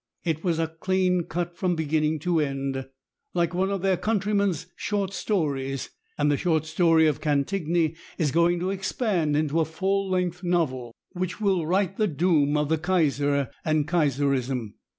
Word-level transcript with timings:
It 0.23 0.43
was 0.43 0.59
clean 0.79 1.25
cut 1.25 1.55
from 1.55 1.75
beginning 1.75 2.17
to 2.21 2.39
end, 2.39 2.89
like 3.35 3.53
one 3.53 3.69
of 3.69 3.83
their 3.83 3.97
countrymen's 3.97 4.65
short 4.75 5.13
stories, 5.13 5.91
and 6.17 6.31
the 6.31 6.37
short 6.37 6.65
story 6.65 7.05
of 7.05 7.21
Cantigny 7.21 7.95
is 8.17 8.31
going 8.31 8.59
to 8.61 8.71
expand 8.71 9.37
into 9.37 9.59
a 9.59 9.63
full 9.65 10.09
length 10.09 10.43
novel, 10.43 10.95
which 11.11 11.39
will 11.39 11.67
write 11.67 11.97
the 11.97 12.07
doom 12.07 12.57
of 12.57 12.67
the 12.69 12.79
Kaiser 12.79 13.51
and 13.63 13.87
Kaiserism. 13.87 14.73